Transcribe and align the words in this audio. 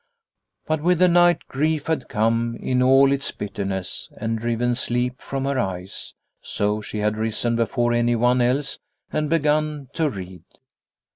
But 0.65 0.81
with 0.81 0.97
the 0.97 1.07
night 1.07 1.45
grief 1.47 1.85
had 1.85 2.09
come 2.09 2.57
in 2.59 2.81
all 2.81 3.11
its 3.11 3.29
bitterness 3.29 4.09
and 4.17 4.39
driven 4.39 4.73
sleep 4.73 5.21
from 5.21 5.45
her 5.45 5.59
eyes, 5.59 6.15
so 6.41 6.81
she 6.81 6.97
had 6.97 7.17
risen 7.19 7.55
before 7.55 7.93
anyone 7.93 8.41
else 8.41 8.79
and 9.11 9.29
begun 9.29 9.89
to 9.93 10.09
read. 10.09 10.43